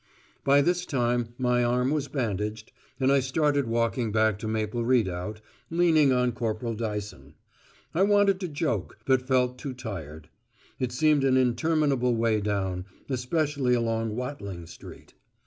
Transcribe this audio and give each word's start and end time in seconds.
By 0.43 0.61
this 0.63 0.83
time 0.87 1.35
my 1.37 1.63
arm 1.63 1.91
was 1.91 2.07
bandaged 2.07 2.71
and 2.99 3.11
I 3.11 3.19
started 3.19 3.67
walking 3.67 4.11
back 4.11 4.39
to 4.39 4.47
Maple 4.47 4.83
Redoubt, 4.83 5.41
leaning 5.69 6.11
on 6.11 6.31
Corporal 6.31 6.73
Dyson. 6.73 7.35
I 7.93 8.01
wanted 8.01 8.39
to 8.39 8.47
joke, 8.47 8.97
but 9.05 9.27
felt 9.27 9.59
too 9.59 9.75
tired. 9.75 10.27
It 10.79 10.91
seemed 10.91 11.23
an 11.23 11.37
interminable 11.37 12.15
way 12.15 12.41
down, 12.41 12.85
especially 13.09 13.75
along 13.75 14.15
Watling 14.15 14.65
Street. 14.65 15.13